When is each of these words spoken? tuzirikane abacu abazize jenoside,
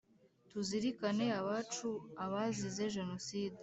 tuzirikane 0.49 1.25
abacu 1.39 1.89
abazize 2.23 2.83
jenoside, 2.95 3.57